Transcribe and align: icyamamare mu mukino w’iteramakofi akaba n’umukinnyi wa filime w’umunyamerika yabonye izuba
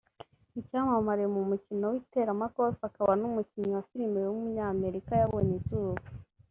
icyamamare 0.59 1.23
mu 1.33 1.41
mukino 1.49 1.85
w’iteramakofi 1.93 2.81
akaba 2.89 3.13
n’umukinnyi 3.21 3.71
wa 3.75 3.85
filime 3.89 4.19
w’umunyamerika 4.23 5.11
yabonye 5.21 5.53
izuba 5.59 6.01